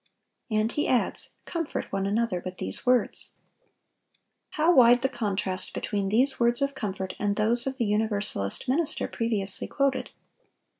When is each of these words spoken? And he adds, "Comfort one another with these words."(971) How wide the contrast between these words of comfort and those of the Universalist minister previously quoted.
And 0.49 0.71
he 0.71 0.87
adds, 0.87 1.29
"Comfort 1.45 1.91
one 1.91 2.07
another 2.07 2.41
with 2.43 2.57
these 2.57 2.87
words."(971) 2.87 4.47
How 4.49 4.73
wide 4.73 5.01
the 5.01 5.09
contrast 5.09 5.75
between 5.75 6.09
these 6.09 6.39
words 6.39 6.63
of 6.63 6.73
comfort 6.73 7.13
and 7.19 7.35
those 7.35 7.67
of 7.67 7.77
the 7.77 7.85
Universalist 7.85 8.67
minister 8.67 9.07
previously 9.07 9.67
quoted. 9.67 10.09